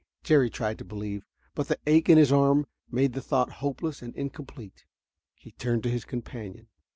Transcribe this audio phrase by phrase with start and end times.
[0.23, 4.15] Jerry tried to believe, but the ache in his arm made the thought hopeless and
[4.15, 4.85] incomplete.
[5.35, 6.69] He turned to his companion.